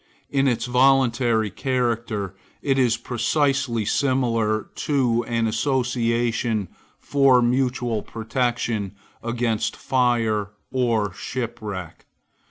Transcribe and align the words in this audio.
In 0.31 0.47
its 0.47 0.65
voluntary 0.65 1.51
character 1.51 2.33
it 2.63 2.79
is 2.79 2.97
precisely 2.97 3.85
similar 3.85 4.71
to 4.77 5.23
an 5.25 5.45
association 5.45 6.69
for 6.99 7.39
mutual 7.39 8.01
protection 8.01 8.93
against 9.21 9.75
fire 9.75 10.49
or 10.71 11.13
shipwreck. 11.13 12.07